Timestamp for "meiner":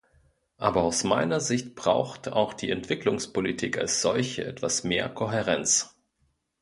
1.03-1.39